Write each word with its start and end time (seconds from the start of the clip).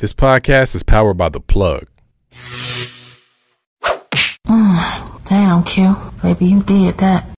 This 0.00 0.12
podcast 0.12 0.76
is 0.76 0.84
powered 0.84 1.16
by 1.16 1.28
The 1.28 1.40
Plug. 1.40 1.88
Mm, 4.46 5.24
damn, 5.24 5.64
Q. 5.64 5.96
Baby, 6.22 6.46
you 6.46 6.62
did 6.62 6.98
that. 6.98 7.28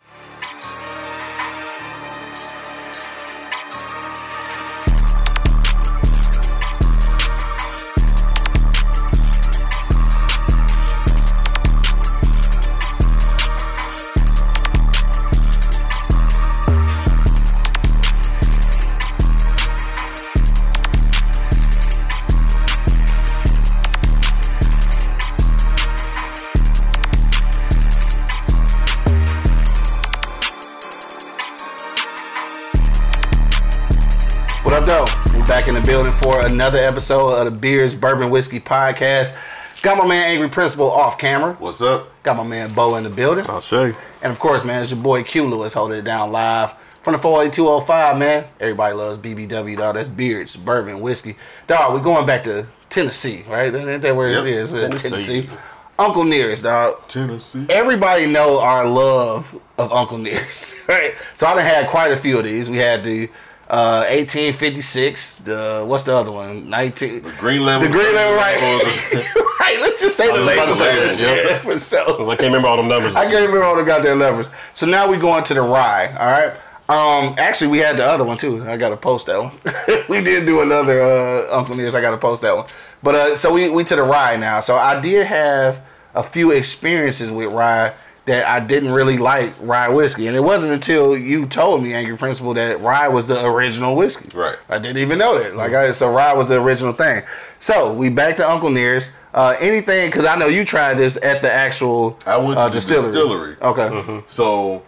Back 35.61 35.69
in 35.69 35.75
the 35.75 35.83
building 35.83 36.13
for 36.13 36.47
another 36.47 36.79
episode 36.79 37.35
of 37.35 37.45
the 37.45 37.51
Beards 37.51 37.95
Bourbon 37.95 38.31
Whiskey 38.31 38.59
Podcast. 38.59 39.37
Got 39.83 39.99
my 39.99 40.07
man 40.07 40.31
Angry 40.31 40.49
Principal 40.49 40.91
off 40.91 41.19
camera. 41.19 41.53
What's 41.59 41.83
up? 41.83 42.09
Got 42.23 42.39
my 42.39 42.45
man 42.45 42.73
Bo 42.73 42.97
in 42.97 43.05
the 43.05 43.11
building. 43.11 43.45
I'll 43.47 43.61
show 43.61 43.85
you. 43.85 43.95
And 44.23 44.33
of 44.33 44.39
course, 44.39 44.65
man, 44.65 44.81
it's 44.81 44.91
your 44.91 45.03
boy 45.03 45.23
Q 45.23 45.45
Lewis 45.47 45.75
holding 45.75 45.99
it 45.99 46.03
down 46.03 46.33
live 46.33 46.73
from 47.03 47.13
the 47.13 47.19
48205, 47.19 48.17
man. 48.19 48.47
Everybody 48.59 48.95
loves 48.95 49.19
BBW, 49.19 49.77
dog. 49.77 49.97
That's 49.97 50.09
Beards, 50.09 50.57
Bourbon, 50.57 51.03
Whiskey. 51.03 51.37
Dog, 51.67 51.93
we're 51.93 52.01
going 52.01 52.25
back 52.25 52.43
to 52.45 52.67
Tennessee, 52.89 53.45
right? 53.47 53.75
Ain't 53.75 54.01
that 54.01 54.17
where 54.17 54.31
Yep, 54.31 54.45
it 54.45 54.47
is? 54.47 54.71
Tennessee. 54.71 55.09
Tennessee. 55.11 55.51
Uncle 55.99 56.25
Nearest, 56.25 56.63
dog. 56.63 57.07
Tennessee. 57.07 57.67
Everybody 57.69 58.25
know 58.25 58.61
our 58.61 58.89
love 58.89 59.61
of 59.79 59.93
Uncle 59.93 60.17
Nearest, 60.17 60.75
right? 60.89 61.15
So 61.37 61.47
I 61.47 61.55
done 61.55 61.67
had 61.67 61.87
quite 61.89 62.13
a 62.13 62.17
few 62.17 62.39
of 62.39 62.45
these. 62.45 62.71
We 62.71 62.79
had 62.79 63.05
the 63.05 63.29
uh, 63.71 64.05
1856, 64.11 65.37
the, 65.37 65.85
what's 65.87 66.03
the 66.05 66.15
other 66.15 66.33
one? 66.33 66.69
19... 66.69 67.21
Green 67.39 67.65
level. 67.65 67.87
The 67.87 67.93
green 67.93 68.15
level, 68.15 68.37
right? 68.37 69.27
Right, 69.61 69.79
let's 69.79 70.01
just 70.01 70.17
say 70.17 70.27
the 70.27 70.33
was 70.33 70.43
about 70.43 70.55
to 70.55 70.59
labels. 70.59 70.79
say 70.79 71.17
that, 71.29 71.51
Yeah, 71.51 71.59
for 71.79 71.79
sure. 71.79 72.31
I 72.31 72.35
can't 72.35 72.49
remember 72.49 72.67
all 72.67 72.79
them 72.79 72.89
numbers. 72.89 73.15
I 73.15 73.25
can't 73.25 73.47
remember 73.47 73.63
all 73.63 73.77
the 73.77 73.85
goddamn 73.85 74.19
levers. 74.19 74.49
So 74.75 74.87
now 74.87 75.09
we 75.09 75.17
going 75.19 75.45
to 75.45 75.55
the 75.55 75.61
rye. 75.61 76.07
All 76.19 76.33
right. 76.33 76.53
Um, 76.89 77.37
actually, 77.39 77.71
we 77.71 77.79
had 77.79 77.97
the 77.97 78.05
other 78.05 78.25
one 78.25 78.37
too. 78.37 78.65
I 78.65 78.77
got 78.77 78.89
to 78.89 78.97
post 78.97 79.27
that 79.27 79.39
one. 79.41 79.53
we 80.09 80.25
did 80.25 80.45
do 80.47 80.63
another 80.63 81.03
uh, 81.03 81.57
Uncle 81.57 81.77
Nears. 81.77 81.95
I 81.95 82.01
got 82.01 82.11
to 82.11 82.17
post 82.17 82.43
that 82.43 82.57
one. 82.57 82.67
But 83.03 83.15
uh, 83.15 83.37
so 83.37 83.53
we 83.53 83.71
we 83.71 83.85
to 83.85 83.95
the 83.95 84.03
rye 84.03 84.37
now. 84.37 84.59
So 84.59 84.75
I 84.75 85.01
did 85.01 85.27
have 85.27 85.83
a 86.15 86.23
few 86.23 86.51
experiences 86.51 87.31
with 87.31 87.53
rye 87.53 87.95
that 88.27 88.47
I 88.47 88.61
didn't 88.61 88.93
really 88.93 89.17
like 89.19 89.55
rye 89.61 89.89
whiskey, 89.89 90.27
and 90.27 90.37
it 90.37 90.41
wasn't 90.41 90.73
until 90.73 91.17
you 91.17 91.47
told 91.47 91.83
me, 91.83 91.93
Angry 91.95 92.17
Principal, 92.17 92.55
that 92.55 92.81
rye 92.81 93.09
was 93.09 93.27
the 93.27 93.45
original 93.47 93.97
whiskey. 93.97 94.37
Right. 94.37 94.57
I 94.69 94.79
didn't 94.79 94.99
even 94.99 95.19
know 95.19 95.39
that. 95.43 95.57
Like, 95.57 95.73
I, 95.73 95.93
so 95.93 96.13
rye 96.13 96.35
was 96.35 96.49
the 96.49 96.61
original 96.61 96.93
thing. 96.93 97.23
So 97.59 97.93
we 97.93 98.11
back 98.11 98.37
to 98.37 98.49
Uncle 98.49 98.71
Nears. 98.71 99.13
Uh, 99.33 99.57
anything? 99.61 100.09
Because 100.09 100.25
I 100.27 100.37
know 100.37 100.49
you 100.49 100.65
tried 100.65 100.95
this 100.95 101.17
at 101.23 101.41
the 101.43 101.51
actual 101.53 102.19
I 102.27 102.37
went 102.39 102.55
to 102.55 102.65
uh, 102.65 102.69
the 102.69 102.75
distillery. 102.75 103.07
distillery. 103.13 103.57
Okay. 103.63 104.23
So 104.27 104.83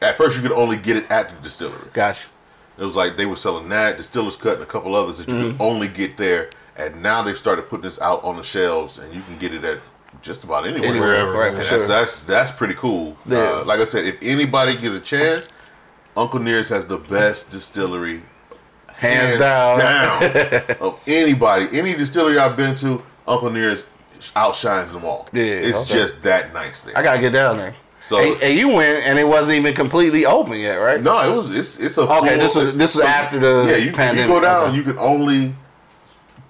at 0.00 0.16
first 0.16 0.36
you 0.36 0.42
could 0.42 0.52
only 0.52 0.76
get 0.76 0.96
it 0.96 1.10
at 1.10 1.28
the 1.30 1.36
distillery. 1.42 1.88
Gotcha. 1.92 2.28
It 2.78 2.84
was 2.84 2.96
like 2.96 3.16
they 3.18 3.26
were 3.26 3.36
selling 3.36 3.68
that, 3.68 3.98
Distiller's 3.98 4.36
Cut, 4.36 4.54
and 4.54 4.62
a 4.62 4.66
couple 4.66 4.94
others 4.94 5.18
that 5.18 5.28
you 5.28 5.34
Mm-hmm. 5.34 5.58
could 5.58 5.60
only 5.62 5.88
get 5.88 6.16
there. 6.16 6.48
And 6.76 7.02
now 7.02 7.20
they've 7.20 7.36
started 7.36 7.68
putting 7.68 7.82
this 7.82 8.00
out 8.00 8.24
on 8.24 8.36
the 8.36 8.42
shelves, 8.42 8.96
and 8.98 9.12
you 9.14 9.20
can 9.22 9.36
get 9.36 9.52
it 9.52 9.62
at 9.64 9.80
just 10.22 10.44
about 10.44 10.66
anywhere. 10.66 10.90
Anywhere, 10.90 11.32
right? 11.32 11.54
That's, 11.54 11.68
sure. 11.68 11.86
that's 11.86 12.24
that's 12.24 12.52
pretty 12.52 12.74
cool. 12.74 13.16
Yeah. 13.26 13.38
Uh, 13.38 13.64
like 13.64 13.80
I 13.80 13.84
said, 13.84 14.04
if 14.04 14.18
anybody 14.22 14.72
gets 14.76 14.94
a 14.94 15.00
chance, 15.00 15.48
Uncle 16.16 16.40
Near's 16.40 16.68
has 16.68 16.86
the 16.86 16.98
best 16.98 17.50
distillery 17.50 18.22
Hands 18.94 19.38
down. 19.38 19.78
down 19.78 20.22
of 20.80 21.00
anybody, 21.06 21.66
any 21.78 21.94
distillery 21.94 22.38
I've 22.38 22.56
been 22.56 22.74
to, 22.76 23.02
Uncle 23.26 23.50
Near's 23.50 23.86
outshines 24.36 24.92
them 24.92 25.04
all. 25.04 25.26
Yeah, 25.32 25.44
it's 25.44 25.78
okay. 25.90 25.94
just 25.94 26.22
that 26.24 26.52
nice 26.52 26.82
there. 26.82 26.96
I 26.98 27.02
gotta 27.02 27.20
get 27.20 27.32
down 27.32 27.56
there. 27.56 27.74
So- 28.02 28.18
and, 28.20 28.42
and 28.42 28.58
you 28.58 28.68
went, 28.68 29.06
and 29.06 29.18
it 29.18 29.26
wasn't 29.26 29.56
even 29.56 29.74
completely 29.74 30.26
open 30.26 30.58
yet, 30.58 30.76
right? 30.76 31.00
no, 31.00 31.18
it 31.32 31.34
was 31.36 31.50
it's 31.56 31.78
it's 31.80 31.96
a 31.96 32.02
Okay, 32.02 32.28
full- 32.30 32.38
this 32.38 32.54
was- 32.54 32.74
this 32.76 32.94
was 32.94 33.04
after 33.04 33.38
the 33.38 33.70
yeah. 33.70 33.76
You, 33.76 33.92
pandemic, 33.92 34.22
you 34.22 34.34
go 34.34 34.40
down, 34.40 34.68
okay. 34.68 34.76
you 34.76 34.82
can 34.82 34.98
only 34.98 35.54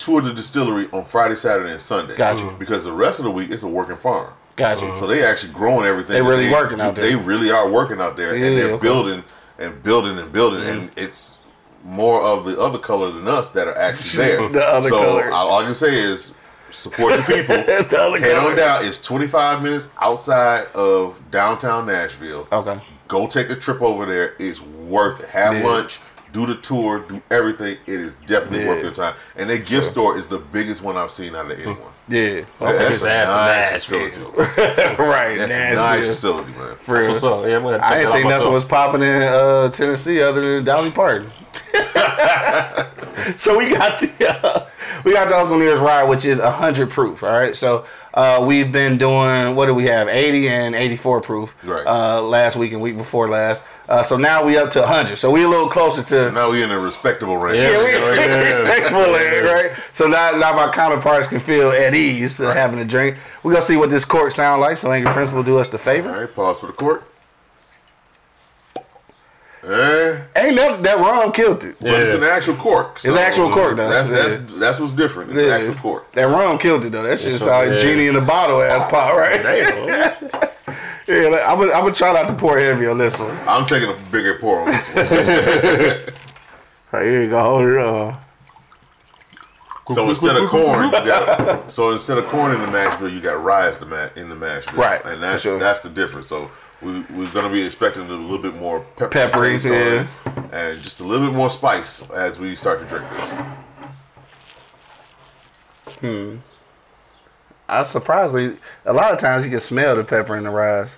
tour 0.01 0.21
the 0.21 0.33
distillery 0.33 0.89
on 0.93 1.05
Friday, 1.05 1.37
Saturday, 1.37 1.71
and 1.73 1.81
Sunday. 1.81 2.17
Gotcha. 2.17 2.47
Uh-huh. 2.47 2.57
Because 2.59 2.85
the 2.85 2.93
rest 2.93 3.21
of 3.21 3.25
the 3.27 3.31
week 3.31 3.51
it's 3.51 3.63
a 3.63 3.69
working 3.69 3.97
farm. 3.97 4.33
Gotcha. 4.57 4.81
So 4.99 5.07
they 5.07 5.25
actually 5.25 5.53
growing 5.53 5.87
everything. 5.87 6.15
They 6.15 6.21
that 6.21 6.29
really 6.29 6.51
working 6.51 6.81
out 6.81 6.97
there. 6.97 7.05
They 7.05 7.17
really 7.17 7.51
are 7.51 7.71
working 7.71 8.01
out 8.01 8.17
there, 8.17 8.37
Yeah, 8.37 8.47
and 8.47 8.57
they're 8.57 8.71
okay. 8.73 8.83
building 8.83 9.25
and 9.59 9.83
building 9.83 10.19
and 10.19 10.33
building, 10.33 10.61
mm-hmm. 10.61 10.81
and 10.81 10.99
it's 10.99 11.39
more 11.85 12.21
of 12.21 12.45
the 12.45 12.59
other 12.61 12.79
color 12.79 13.11
than 13.11 13.29
us 13.29 13.51
that 13.51 13.69
are 13.69 13.79
actually 13.79 14.25
there. 14.27 14.49
The 14.49 14.65
other 14.65 14.89
so 14.89 14.97
color. 14.99 15.31
All, 15.33 15.49
all 15.51 15.61
I 15.61 15.65
can 15.65 15.75
say 15.75 15.95
is 15.95 16.35
support 16.71 17.15
your 17.15 17.25
people. 17.25 17.57
The 17.91 17.99
other 18.01 18.19
Head 18.21 18.37
color. 18.37 18.51
on 18.51 18.57
down. 18.57 18.85
It's 18.85 18.99
25 19.01 19.63
minutes 19.63 19.89
outside 20.01 20.67
of 20.75 21.21
downtown 21.31 21.87
Nashville. 21.87 22.47
Okay. 22.53 22.81
Go 23.09 23.27
take 23.27 23.51
a 23.51 23.57
trip 23.57 23.81
over 23.83 24.07
there. 24.07 24.35
It's 24.39 24.61
worth 24.61 25.21
it. 25.23 25.29
Have 25.31 25.55
Yeah. 25.55 25.65
lunch. 25.65 26.01
Do 26.33 26.47
the 26.47 26.55
tour. 26.57 27.01
Do 27.01 27.21
everything. 27.31 27.79
It 27.87 28.01
is 28.01 28.15
definitely 28.27 28.63
Yeah. 28.65 28.69
worth 28.69 28.83
your 28.83 28.93
time. 28.93 29.15
And 29.37 29.49
their 29.51 29.59
gift 29.59 29.87
store 29.87 30.17
is 30.17 30.27
the 30.27 30.39
biggest 30.39 30.83
one 30.83 30.97
I've 30.97 31.11
seen 31.11 31.35
out 31.35 31.51
of 31.51 31.59
anyone. 31.59 31.77
Yeah. 32.09 32.43
That's 32.61 32.89
his 32.89 33.05
a 33.05 33.11
ass 33.13 33.29
nice 33.29 33.71
Nashville. 33.91 34.07
facility. 34.07 35.03
right. 35.03 35.39
That's 35.39 35.53
a 35.53 35.75
nice 35.75 36.07
facility, 36.07 36.53
man. 36.53 36.77
For 36.79 36.95
That's 36.95 37.07
real. 37.07 37.11
what's 37.11 37.25
up. 37.25 37.47
Yeah, 37.49 37.57
I'm 37.57 37.63
gonna 37.63 37.79
check 37.79 37.87
I 37.87 37.91
that 37.91 37.97
didn't 38.01 38.07
out 38.09 38.13
think 38.15 38.29
nothing 38.29 38.53
was 38.53 38.65
popping 38.65 39.03
in 39.03 39.23
uh, 39.23 39.69
Tennessee 39.71 40.21
other 40.23 40.57
than 40.57 40.65
Dolly 40.65 40.91
Parton. 40.91 41.31
so 43.37 43.59
we 43.59 43.71
got 43.71 44.01
the 44.01 44.11
uh, 44.29 44.67
we 45.05 45.13
got 45.13 45.29
the 45.29 45.37
Uncle 45.37 45.59
Near's 45.59 45.81
ride, 45.81 46.09
which 46.09 46.25
is 46.25 46.39
hundred 46.41 46.91
proof. 46.91 47.23
All 47.23 47.31
right, 47.33 47.57
so 47.57 47.85
uh, 48.15 48.45
we've 48.47 48.73
been 48.73 48.99
doing 48.99 49.55
what 49.57 49.67
do 49.67 49.75
we 49.75 49.85
have? 49.85 50.09
Eighty 50.09 50.49
and 50.49 50.75
eighty 50.75 50.97
four 50.97 51.21
proof. 51.21 51.57
Right. 51.67 51.87
Uh, 51.87 52.23
last 52.23 52.57
week 52.57 52.73
and 52.73 52.81
week 52.81 52.97
before 52.97 53.29
last. 53.29 53.65
Uh, 53.89 54.03
so 54.03 54.17
now 54.17 54.45
we 54.45 54.57
up 54.57 54.71
to 54.71 54.87
hundred. 54.87 55.17
So 55.17 55.31
we 55.31 55.43
a 55.43 55.49
little 55.49 55.69
closer 55.69 56.03
to. 56.05 56.31
Now 56.33 56.51
we 56.53 56.63
in 56.63 56.71
a 56.71 56.79
respectable 56.79 57.37
range. 57.37 57.59
Yeah. 57.59 57.71
Yeah, 57.71 57.85
we, 57.85 58.19
Right 58.19 58.61
respectful 58.61 59.01
land, 59.01 59.47
right? 59.47 59.73
So 59.93 60.07
now, 60.07 60.31
now 60.39 60.55
my 60.55 60.71
counterparts 60.71 61.27
can 61.27 61.41
feel 61.41 61.71
at 61.71 61.95
ease 61.95 62.39
uh, 62.41 62.53
having 62.53 62.79
a 62.79 62.85
drink. 62.85 63.17
We're 63.43 63.53
gonna 63.53 63.63
see 63.63 63.77
what 63.77 63.91
this 63.91 64.05
cork 64.05 64.31
sound 64.31 64.61
like. 64.61 64.77
So 64.77 64.93
Angry 64.93 65.13
Principal 65.13 65.43
do 65.43 65.59
us 65.59 65.71
the 65.71 65.79
favor. 65.79 66.11
All 66.11 66.21
right, 66.21 66.33
pause 66.33 66.61
for 66.61 66.67
the 66.67 66.73
court. 66.73 67.05
Eh, 69.63 70.23
Ain't 70.37 70.57
nothing 70.57 70.83
that 70.83 70.99
rum 70.99 71.33
killed 71.33 71.63
it. 71.65 71.77
but 71.81 72.01
it's 72.01 72.15
an 72.15 72.23
actual 72.23 72.55
cork. 72.55 72.97
It's 72.97 73.05
an 73.05 73.19
actual 73.19 73.51
cork, 73.51 73.77
though. 73.77 73.89
That's 73.91 74.09
Yeah. 74.09 74.17
that's 74.17 74.55
that's 74.55 74.81
what's 74.81 74.93
different. 74.95 75.31
It's 75.31 75.39
Yeah. 75.39 75.55
an 75.55 75.61
actual 75.61 75.75
cork. 75.75 76.13
That 76.13 76.25
rum 76.25 76.57
killed 76.59 76.85
it 76.85 76.91
though. 76.91 77.03
That 77.03 77.21
shit 77.21 77.39
sound 77.41 77.71
like 77.71 77.79
yeah. 77.79 77.85
genie 77.85 78.07
in 78.07 78.15
the 78.15 78.23
bottle 78.23 78.63
ass 78.63 78.91
pot, 78.91 79.17
right? 79.17 79.43
Damn. 79.43 80.31
Yeah, 81.07 81.27
like, 81.29 81.43
I'm 81.45 81.59
gonna 81.59 81.73
I'm 81.73 81.81
gonna 81.83 81.93
try 81.95 82.13
not 82.13 82.29
to 82.29 82.35
pour 82.35 82.57
heavy 82.57 82.87
on 82.87 82.97
this 82.97 83.19
one. 83.19 83.37
I'm 83.49 83.67
taking 83.67 83.89
a 83.89 83.97
bigger 84.13 84.39
pour 84.39 84.61
on 84.61 84.67
this 84.71 84.89
one. 84.91 86.15
Right, 86.93 87.05
here 87.05 87.23
you 87.23 87.31
go. 87.31 87.41
Hold 87.41 87.69
it 87.69 87.79
on. 87.79 88.19
so 89.95 90.09
instead 90.09 90.37
of 90.37 90.49
corn, 90.49 90.87
you 90.87 90.91
got 90.91 91.71
so 91.73 91.93
instead 91.93 92.19
of 92.19 92.27
corn 92.27 92.53
in 92.53 92.61
the 92.61 92.67
mash 92.67 92.97
bill, 92.99 93.09
you 93.09 93.21
got 93.21 93.43
rye 93.43 93.67
as 93.69 93.81
in 93.81 93.89
the 94.29 94.35
mash 94.35 94.67
bill. 94.67 94.75
Right, 94.75 95.05
and 95.05 95.23
that's 95.23 95.43
sure. 95.43 95.59
that's 95.59 95.81
the 95.81 95.89
difference. 95.89 96.27
So 96.27 96.51
we 96.83 97.01
we're 97.01 97.31
gonna 97.33 97.53
be 97.53 97.63
expecting 97.63 98.03
a 98.03 98.07
little 98.07 98.39
bit 98.39 98.55
more 98.57 98.81
pepper 98.97 99.09
Peppery, 99.09 99.53
taste 99.53 99.67
on 99.67 99.73
yeah. 99.73 100.03
it, 100.03 100.09
and 100.53 100.83
just 100.83 101.01
a 101.01 101.05
little 101.05 101.27
bit 101.27 101.37
more 101.37 101.51
spice 101.51 102.03
as 102.11 102.39
we 102.39 102.55
start 102.55 102.81
to 102.81 102.87
drink 102.87 103.09
this. 103.11 103.31
Hmm. 106.01 106.37
I 107.69 107.83
surprisingly, 107.85 108.59
a 108.85 108.93
lot 108.93 109.13
of 109.13 109.19
times 109.19 109.45
you 109.45 109.51
can 109.51 109.61
smell 109.61 109.95
the 109.95 110.05
pepper 110.05 110.37
in 110.37 110.45
the 110.45 110.51
rice. 110.51 110.97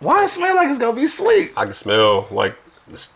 Why 0.00 0.24
it 0.24 0.28
smell 0.28 0.54
like 0.54 0.68
it's 0.68 0.78
gonna 0.78 0.94
be 0.94 1.08
sweet? 1.08 1.52
I 1.56 1.64
can 1.64 1.74
smell 1.74 2.28
like 2.30 2.56
the 2.86 3.08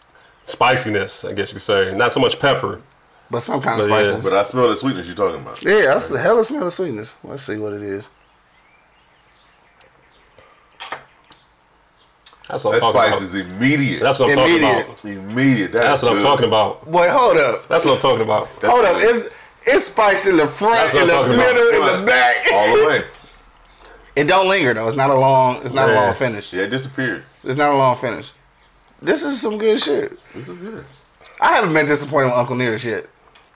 spiciness. 0.44 1.24
I 1.24 1.32
guess 1.32 1.50
you 1.50 1.54
could 1.54 1.62
say, 1.62 1.96
not 1.96 2.10
so 2.10 2.20
much 2.20 2.40
pepper. 2.40 2.82
But 3.30 3.40
some 3.40 3.60
kind 3.60 3.80
of 3.80 3.88
But 3.88 4.04
yeah. 4.04 4.20
But 4.22 4.32
I 4.32 4.42
smell 4.42 4.68
the 4.68 4.76
sweetness 4.76 5.06
you're 5.06 5.16
talking 5.16 5.40
about. 5.40 5.62
Yeah, 5.62 5.86
that's 5.86 6.10
the 6.10 6.18
hell 6.18 6.38
of 6.38 6.46
smell 6.46 6.66
of 6.66 6.72
sweetness. 6.72 7.16
Let's 7.22 7.44
see 7.44 7.56
what 7.56 7.72
it 7.72 7.82
is. 7.82 8.08
That's 12.52 12.64
what 12.64 12.72
That 12.72 12.84
I'm 12.84 12.92
talking 12.92 13.00
spice 13.00 13.18
about. 13.18 13.22
is 13.22 13.34
immediate. 13.34 14.00
That's 14.00 14.18
what 14.18 14.30
I'm 14.30 14.38
Immediate. 14.38 14.86
talking 14.86 15.16
about. 15.16 15.30
immediate. 15.32 15.72
That 15.72 15.82
That's 15.84 16.02
is 16.02 16.08
what 16.08 16.16
I'm 16.18 16.22
talking 16.22 16.46
about. 16.48 16.90
Boy, 16.92 17.08
hold 17.08 17.36
up. 17.38 17.66
That's 17.66 17.84
what 17.86 17.94
I'm 17.94 18.00
talking 18.00 18.20
about. 18.22 18.48
That's 18.60 18.72
hold 18.72 18.84
up. 18.84 18.96
It's 18.98 19.28
it's 19.64 19.86
spice 19.86 20.26
in 20.26 20.36
the 20.36 20.46
front, 20.46 20.92
in 20.94 21.06
the 21.06 21.14
I'm 21.14 21.24
about. 21.24 21.28
middle, 21.36 21.68
in 21.96 22.00
the 22.00 22.06
back. 22.06 22.46
all 22.52 22.76
the 22.76 22.86
way. 22.86 23.02
It 24.14 24.24
don't 24.24 24.46
linger 24.46 24.74
though. 24.74 24.86
It's 24.86 24.96
not 24.98 25.08
a 25.08 25.14
long. 25.14 25.62
It's 25.64 25.72
not 25.72 25.88
a 25.88 25.94
long 25.94 26.12
finish. 26.14 26.52
Yeah, 26.52 26.64
it 26.64 26.68
disappeared. 26.68 27.24
It's 27.44 27.56
not 27.56 27.72
a 27.72 27.76
long 27.78 27.96
finish. 27.96 28.32
This 29.00 29.22
is 29.22 29.40
some 29.40 29.56
good 29.56 29.80
shit. 29.80 30.12
This 30.34 30.48
is 30.48 30.58
good. 30.58 30.84
I 31.40 31.54
haven't 31.54 31.72
been 31.72 31.86
disappointed 31.86 32.26
with 32.26 32.34
Uncle 32.34 32.54
Nearest 32.56 32.84
yet. 32.84 33.06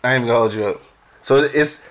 I 0.03 0.15
ain't 0.15 0.21
even 0.23 0.29
gonna 0.29 0.39
hold 0.39 0.55
you 0.55 0.65
up. 0.65 0.81
So 1.21 1.37
it's 1.43 1.85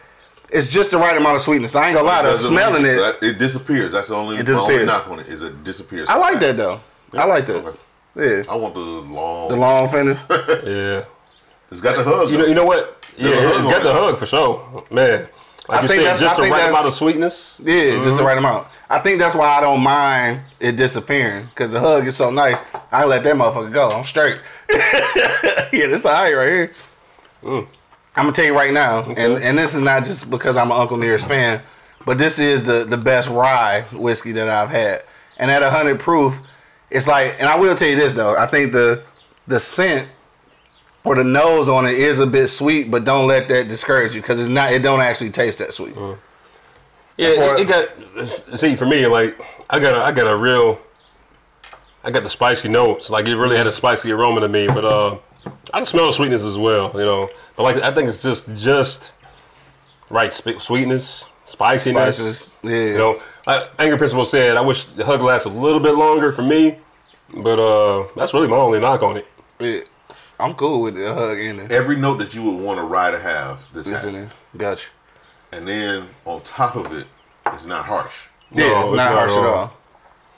it's 0.50 0.72
just 0.74 0.90
the 0.90 0.98
right 0.98 1.16
amount 1.16 1.36
of 1.36 1.42
sweetness. 1.44 1.76
I 1.76 1.90
ain't 1.90 1.96
gonna 1.96 2.08
lie, 2.08 2.24
though. 2.24 2.30
Doesn't 2.30 2.52
Smelling 2.52 2.86
it, 2.88 3.24
it 3.24 3.38
disappears. 3.38 3.92
That's 3.92 4.08
the 4.08 4.16
only, 4.16 4.38
It 4.38 4.48
disappears. 4.48 4.88
knock 4.88 5.08
on 5.10 5.20
it. 5.20 5.28
Is 5.28 5.44
it 5.44 5.64
disappears. 5.64 6.10
I 6.10 6.18
like 6.18 6.40
that 6.40 6.58
though. 6.58 6.82
I 7.14 7.26
like 7.26 7.46
that. 7.46 7.66
Okay. 7.66 7.78
Yeah, 8.18 8.44
I 8.50 8.56
want 8.56 8.74
the 8.74 8.80
long. 8.80 9.50
the 9.50 9.56
long 9.56 9.90
finish. 9.90 10.18
Yeah. 10.66 11.06
It's 11.72 11.82
got 11.82 11.98
the 11.98 12.04
hug. 12.04 12.30
You 12.30 12.38
know, 12.38 12.46
you 12.46 12.54
know 12.54 12.66
what? 12.66 13.06
Yeah, 13.18 13.30
There's 13.30 13.38
a 13.38 13.48
hug 13.48 13.58
it's 13.58 13.72
got 13.72 13.84
the 13.84 13.94
hug 13.94 14.18
for 14.20 14.26
sure, 14.26 14.84
man. 14.92 15.28
Like 15.68 15.80
I 15.80 15.82
you 15.82 15.88
think 15.88 16.00
said, 16.02 16.06
that's- 16.06 16.20
just 16.20 16.40
I 16.40 16.46
the 16.46 16.52
right 16.52 16.70
amount 16.70 16.88
of 16.88 16.94
sweetness. 16.94 17.62
Yeah, 17.64 17.74
just 17.74 18.04
the 18.04 18.10
mm-hmm. 18.12 18.26
right 18.26 18.38
amount. 18.38 18.68
I 18.90 19.00
think 19.00 19.20
that's 19.20 19.36
why 19.36 19.48
I 19.48 19.62
don't 19.62 19.82
mind 19.82 20.42
it 20.60 20.76
disappearing 20.76 21.46
because 21.46 21.72
the 21.72 21.80
hug 21.80 22.06
is 22.06 22.16
so 22.16 22.30
nice. 22.30 22.62
I 22.92 23.06
let 23.06 23.24
that 23.24 23.36
motherfucker 23.36 23.74
go. 23.74 23.90
I'm 23.90 24.06
straight. 24.06 24.40
yeah, 24.70 25.88
this 25.88 26.06
alright 26.06 26.36
right 26.36 26.48
here. 26.48 26.72
Mm. 27.42 27.68
I'm 28.16 28.26
gonna 28.26 28.32
tell 28.32 28.46
you 28.46 28.56
right 28.56 28.74
now, 28.74 29.04
and 29.10 29.42
and 29.44 29.58
this 29.58 29.74
is 29.74 29.82
not 29.82 30.06
just 30.06 30.30
because 30.30 30.56
I'm 30.56 30.72
an 30.72 30.78
Uncle 30.78 30.98
Nearest 30.98 31.28
fan, 31.28 31.62
but 32.06 32.18
this 32.18 32.40
is 32.40 32.64
the 32.64 32.86
the 32.86 32.98
best 32.98 33.30
rye 33.30 33.82
whiskey 33.92 34.32
that 34.34 34.48
I've 34.48 34.70
had. 34.70 35.04
And 35.38 35.52
at 35.52 35.64
hundred 35.64 36.00
proof, 36.00 36.42
it's 36.92 37.08
like, 37.08 37.36
and 37.40 37.48
I 37.50 37.56
will 37.58 37.76
tell 37.76 37.88
you 37.88 37.96
this 37.96 38.14
though, 38.14 38.36
I 38.38 38.48
think 38.48 38.72
the 38.72 39.04
the 39.48 39.60
scent 39.60 40.08
or 41.04 41.16
the 41.16 41.24
nose 41.24 41.70
on 41.70 41.86
it 41.86 41.94
is 41.94 42.20
a 42.20 42.26
bit 42.28 42.48
sweet, 42.48 42.90
but 42.90 43.06
don't 43.06 43.28
let 43.28 43.48
that 43.50 43.68
discourage 43.68 44.16
you 44.16 44.22
because 44.22 44.40
it's 44.40 44.50
not. 44.50 44.72
It 44.72 44.80
don't 44.82 45.02
actually 45.02 45.30
taste 45.30 45.60
that 45.60 45.74
sweet. 45.74 45.96
Yeah, 47.18 47.28
Or- 47.52 47.56
it, 47.56 47.62
it 47.62 47.68
got. 47.68 48.28
See, 48.28 48.76
for 48.76 48.86
me, 48.86 49.06
like 49.08 49.40
I 49.70 49.80
got, 49.80 49.96
a, 49.96 50.04
I 50.04 50.12
got 50.12 50.32
a 50.32 50.36
real. 50.36 50.80
I 52.04 52.12
got 52.12 52.24
the 52.24 52.30
spicy 52.30 52.70
notes. 52.70 53.10
Like 53.10 53.28
it 53.28 53.36
really 53.38 53.58
had 53.58 53.68
a 53.68 53.72
spicy 53.72 54.12
aroma 54.12 54.42
to 54.42 54.48
me, 54.48 54.68
but 54.68 54.84
uh, 54.86 55.18
I 55.74 55.78
can 55.80 55.86
smell 55.86 56.08
the 56.08 56.14
sweetness 56.14 56.44
as 56.44 56.58
well. 56.58 56.92
You 56.94 57.06
know, 57.06 57.30
but 57.56 57.64
like 57.64 57.78
I 57.78 57.92
think 57.92 58.10
it's 58.10 58.22
just 58.22 58.54
just 58.56 59.12
right 60.10 60.32
sp- 60.34 60.60
sweetness, 60.60 61.26
spiciness. 61.46 62.18
Spices, 62.18 62.54
yeah. 62.64 62.72
You 62.92 62.98
know, 62.98 63.22
I, 63.48 63.68
Angry 63.80 63.98
Principal 63.98 64.26
said 64.26 64.58
I 64.58 64.62
wish 64.62 64.86
the 64.86 65.06
hug 65.06 65.22
lasted 65.22 65.54
a 65.54 65.58
little 65.58 65.80
bit 65.80 65.96
longer 65.96 66.32
for 66.32 66.42
me, 66.42 66.78
but 67.34 67.60
uh, 67.60 68.08
that's 68.16 68.34
really 68.34 68.48
my 68.48 68.56
only 68.58 68.80
knock 68.80 69.04
on 69.04 69.18
it. 69.18 69.28
Yeah. 69.60 69.82
I'm 70.40 70.54
cool 70.56 70.82
with 70.82 70.96
the 70.96 71.14
hug 71.14 71.38
in 71.38 71.60
it. 71.60 71.72
Every 71.72 71.96
note 71.96 72.18
that 72.18 72.34
you 72.36 72.44
would 72.44 72.62
want 72.62 72.80
a 72.80 72.84
rye 72.84 73.12
to 73.12 73.20
have, 73.20 73.72
this 73.74 73.88
It's 73.88 74.04
has. 74.04 74.16
in 74.16 74.22
there. 74.24 74.32
Gotcha. 74.58 74.90
And 75.54 75.66
then 75.68 76.08
on 76.26 76.42
top 76.42 76.76
of 76.76 76.92
it, 76.94 77.08
it's 77.48 77.66
not 77.66 77.86
harsh. 77.86 78.26
Yeah, 78.52 78.68
No, 78.68 78.80
it's 78.82 78.90
it's 78.90 78.98
not 78.98 79.10
not 79.12 79.14
harsh 79.14 79.32
at 79.32 79.38
at 79.38 79.46
all. 79.46 79.56
all. 79.56 79.74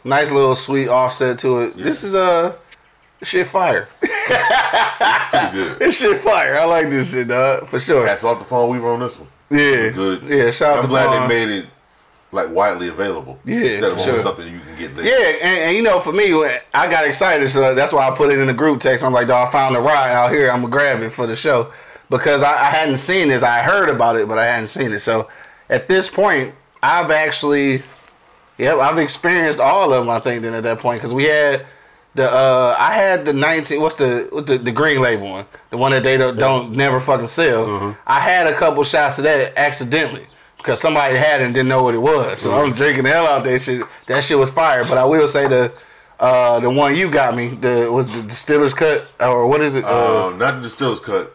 Nice 0.03 0.31
little 0.31 0.55
sweet 0.55 0.87
offset 0.87 1.39
to 1.39 1.61
it. 1.63 1.77
This 1.77 2.03
is 2.03 2.13
uh 2.13 2.55
shit 3.23 3.47
fire. 3.47 3.87
Pretty 4.01 5.51
good. 5.53 5.79
this 5.79 5.99
shit 5.99 6.21
fire. 6.21 6.55
I 6.57 6.65
like 6.65 6.89
this 6.89 7.11
shit, 7.11 7.27
dog. 7.29 7.67
For 7.67 7.79
sure. 7.79 8.05
Hats 8.05 8.23
off 8.23 8.39
to 8.39 8.45
Fawn 8.45 8.69
Weaver 8.69 8.87
on 8.89 8.99
this 8.99 9.17
one. 9.19 9.29
Yeah. 9.49 9.89
Good. 9.91 10.23
Yeah, 10.23 10.51
shout 10.51 10.71
out 10.73 10.77
I'm 10.77 10.81
to 10.83 10.87
glad 10.89 11.05
Fawn. 11.07 11.27
they 11.29 11.45
made 11.45 11.49
it 11.59 11.65
like 12.37 12.55
widely 12.55 12.87
available. 12.87 13.37
Yeah, 13.43 13.57
instead 13.57 13.91
of 13.91 13.99
sure. 13.99 14.19
something 14.19 14.47
you 14.47 14.59
can 14.59 14.79
get 14.79 14.95
there. 14.95 15.05
Yeah, 15.05 15.45
and, 15.45 15.59
and 15.59 15.75
you 15.75 15.83
know, 15.83 15.99
for 15.99 16.13
me, 16.13 16.33
I 16.73 16.89
got 16.89 17.05
excited, 17.05 17.49
so 17.49 17.75
that's 17.75 17.91
why 17.91 18.07
I 18.07 18.15
put 18.15 18.31
it 18.31 18.39
in 18.39 18.47
the 18.47 18.53
group 18.53 18.79
text. 18.79 19.03
I'm 19.03 19.11
like, 19.11 19.27
dog, 19.27 19.49
I 19.49 19.51
found 19.51 19.75
a 19.75 19.81
ride 19.81 20.11
out 20.11 20.31
here. 20.31 20.49
I'm 20.49 20.61
gonna 20.61 20.71
grab 20.71 21.01
it 21.01 21.09
for 21.09 21.27
the 21.27 21.35
show 21.35 21.73
because 22.09 22.43
I, 22.43 22.51
I 22.51 22.69
hadn't 22.69 22.97
seen 22.97 23.27
this. 23.27 23.43
I 23.43 23.61
heard 23.61 23.89
about 23.89 24.15
it, 24.15 24.27
but 24.27 24.37
I 24.37 24.45
hadn't 24.45 24.67
seen 24.67 24.91
it. 24.91 24.99
So 24.99 25.27
at 25.69 25.87
this 25.87 26.09
point, 26.09 26.53
I've 26.81 27.11
actually, 27.11 27.83
yep, 28.57 28.77
I've 28.77 28.99
experienced 28.99 29.59
all 29.59 29.91
of 29.91 29.99
them. 30.05 30.09
I 30.09 30.19
think 30.19 30.43
then 30.43 30.53
at 30.53 30.63
that 30.63 30.79
point 30.79 31.01
because 31.01 31.13
we 31.13 31.25
had 31.25 31.65
the, 32.15 32.31
uh 32.31 32.75
I 32.77 32.93
had 32.93 33.25
the 33.25 33.33
19. 33.33 33.81
What's 33.81 33.95
the 33.95 34.29
what's 34.31 34.49
the, 34.49 34.57
the 34.57 34.71
green 34.71 35.01
label 35.01 35.29
one? 35.29 35.45
The 35.69 35.77
one 35.77 35.91
that 35.91 36.03
they 36.03 36.17
don't, 36.17 36.37
don't 36.37 36.71
never 36.71 36.99
fucking 36.99 37.27
sell. 37.27 37.97
I 38.05 38.19
had 38.19 38.47
a 38.47 38.55
couple 38.55 38.83
shots 38.83 39.17
of 39.17 39.25
that 39.25 39.57
accidentally. 39.57 40.27
Because 40.67 40.81
somebody 40.81 41.15
had 41.15 41.39
it 41.39 41.45
and 41.45 41.53
didn't 41.53 41.69
know 41.69 41.81
what 41.81 41.95
it 41.95 41.99
was, 41.99 42.41
so 42.41 42.51
I'm 42.53 42.73
drinking 42.73 43.03
the 43.05 43.09
hell 43.09 43.25
out 43.25 43.45
that 43.45 43.61
shit. 43.61 43.87
That 44.07 44.21
shit 44.21 44.37
was 44.37 44.51
fire. 44.51 44.83
But 44.83 44.97
I 44.97 45.05
will 45.05 45.25
say 45.25 45.47
the 45.47 45.71
uh, 46.19 46.59
the 46.59 46.69
one 46.69 46.93
you 46.93 47.09
got 47.09 47.37
me 47.37 47.47
the 47.47 47.89
was 47.89 48.09
the 48.09 48.27
distiller's 48.27 48.73
cut 48.73 49.07
or 49.21 49.47
what 49.47 49.61
is 49.61 49.75
it? 49.75 49.85
Uh, 49.85 50.27
Um, 50.27 50.37
not 50.37 50.55
the 50.55 50.61
distiller's 50.63 50.99
cut. 50.99 51.33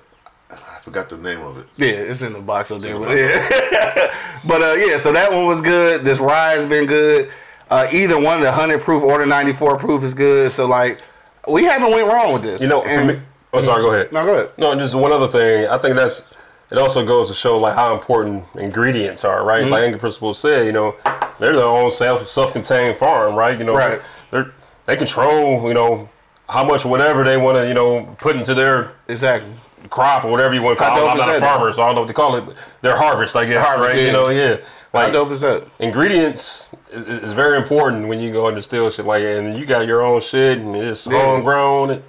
I 0.51 0.79
forgot 0.83 1.09
the 1.09 1.17
name 1.17 1.41
of 1.41 1.57
it. 1.57 1.67
yeah, 1.79 1.87
it's 2.11 2.21
in 2.21 2.35
the 2.35 2.41
box 2.41 2.71
up 2.73 2.83
there. 2.83 2.99
But 2.99 3.17
yeah, 3.17 4.15
but 4.47 4.61
uh, 4.61 4.75
yeah. 4.75 4.99
So 4.99 5.15
that 5.15 5.33
one 5.33 5.47
was 5.47 5.63
good. 5.63 6.03
This 6.03 6.21
has 6.21 6.67
been 6.67 6.85
good. 6.85 7.31
Uh, 7.71 7.89
either 7.91 8.21
one, 8.21 8.43
the 8.43 8.53
hundred 8.53 8.83
proof 8.83 9.03
or 9.03 9.17
the 9.19 9.25
ninety 9.25 9.55
four 9.55 9.79
proof 9.79 10.05
is 10.05 10.13
good. 10.13 10.53
So 10.53 10.67
like, 10.67 11.01
we 11.49 11.65
haven't 11.65 11.91
went 11.91 12.07
wrong 12.07 12.35
with 12.35 12.43
this. 12.43 12.61
You 12.61 12.69
know, 12.69 12.83
for 12.83 12.89
And- 12.89 13.09
me. 13.09 13.21
Oh, 13.55 13.63
sorry. 13.63 13.83
Go 13.83 13.93
ahead. 13.93 14.13
No, 14.13 14.27
go 14.27 14.35
ahead. 14.35 14.51
No, 14.59 14.75
just 14.79 14.95
one 14.95 15.11
other 15.13 15.29
thing. 15.29 15.69
I 15.69 15.79
think 15.79 15.95
that's 15.97 16.29
it. 16.73 16.79
Also 16.79 17.05
goes 17.07 17.29
to 17.29 17.35
show 17.35 17.59
like 17.59 17.75
how 17.75 17.95
important 17.95 18.45
ingredients 18.55 19.25
are, 19.25 19.45
right? 19.45 19.63
Mm-hmm. 19.63 19.73
Like 19.73 19.83
Angry 19.85 20.01
Principal 20.01 20.35
said, 20.35 20.67
you 20.67 20.73
know, 20.73 20.97
they're 21.39 21.55
their 21.55 21.65
own 21.65 21.91
self 21.91 22.27
self 22.27 22.53
contained 22.53 22.97
farm, 22.99 23.35
right? 23.35 23.59
You 23.59 23.65
know, 23.65 23.77
Right. 23.77 24.01
they're 24.31 24.53
they 24.87 24.97
control, 24.97 25.69
you 25.69 25.75
know, 25.75 26.09
how 26.49 26.65
much 26.65 26.85
whatever 26.85 27.23
they 27.25 27.37
want 27.37 27.57
to, 27.59 27.69
you 27.69 27.75
know, 27.75 28.17
put 28.21 28.35
into 28.37 28.53
their 28.55 28.93
Exactly. 29.09 29.53
crop 29.91 30.25
or 30.25 30.31
whatever 30.31 30.55
you 30.55 30.63
want 30.63 30.79
to 30.79 30.85
call 30.85 30.97
it. 30.97 31.09
I'm 31.11 31.17
not 31.17 31.37
a 31.37 31.41
farmer, 31.41 31.73
so 31.73 31.83
I 31.83 31.87
don't 31.87 31.95
know 31.95 32.01
what 32.03 32.09
to 32.09 32.15
call 32.15 32.35
it. 32.37 32.47
But 32.47 32.57
their 32.83 32.97
harvest, 32.97 33.37
I 33.37 33.45
guess, 33.47 33.65
Harvest, 33.65 33.95
right? 33.95 34.01
yeah. 34.01 34.07
You 34.07 34.13
know, 34.13 34.29
yeah. 34.29 34.57
How 34.93 34.99
Like 35.05 35.13
dope 35.13 35.31
is 35.31 35.41
that? 35.41 35.67
ingredients 35.79 36.69
is, 36.91 37.05
is 37.05 37.33
very 37.33 37.57
important 37.57 38.09
when 38.09 38.19
you 38.21 38.31
go 38.33 38.49
and 38.49 38.57
distill 38.57 38.91
shit 38.91 39.07
like. 39.07 39.23
And 39.23 39.59
you 39.59 39.65
got 39.67 39.87
your 39.87 40.03
own 40.03 40.21
shit 40.21 40.59
and 40.59 40.75
it's 40.77 41.07
Yeah. 41.07 41.23
homegrown. 41.23 42.03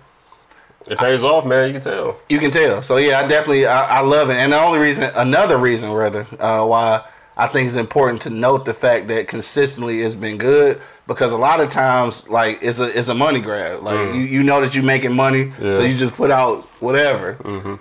It, 0.88 0.98
pays 0.98 1.24
off, 1.24 1.46
man. 1.46 1.68
You 1.68 1.74
can 1.74 1.82
tell. 1.82 2.20
You 2.30 2.40
can 2.40 2.52
tell. 2.52 2.82
So 2.82 2.98
yeah, 2.98 3.20
I 3.20 3.28
definitely 3.28 3.66
I, 3.66 4.00
I 4.00 4.02
love 4.02 4.30
it. 4.30 4.36
And 4.36 4.52
the 4.52 4.60
only 4.60 4.80
reason, 4.80 5.10
another 5.16 5.58
reason 5.58 5.92
rather, 5.92 6.26
uh, 6.40 6.66
why 6.66 7.06
I 7.38 7.48
think 7.48 7.68
it's 7.68 7.78
important 7.78 8.22
to 8.24 8.30
note 8.30 8.66
the 8.66 8.74
fact 8.74 9.08
that 9.08 9.28
consistently 9.28 10.02
it's 10.02 10.16
been 10.16 10.38
good 10.38 10.82
because 11.08 11.32
a 11.32 11.38
lot 11.38 11.60
of 11.60 11.70
times 11.70 12.30
like 12.30 12.60
it's 12.62 12.80
a 12.80 12.98
it's 12.98 13.08
a 13.08 13.16
money 13.16 13.42
grab. 13.42 13.82
Like 13.82 13.96
Mm. 13.96 14.16
you, 14.16 14.22
you 14.22 14.44
know 14.44 14.62
that 14.62 14.76
you're 14.76 14.84
making 14.84 15.14
money, 15.16 15.52
so 15.58 15.82
you 15.82 15.96
just 15.96 16.14
put 16.16 16.32
out 16.32 16.64
whatever. 16.82 17.36
Mm-hmm. 17.36 17.76